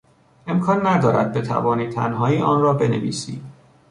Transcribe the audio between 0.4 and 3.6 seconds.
امکان ندارد بتوانی تنهایی آن را بنویسی.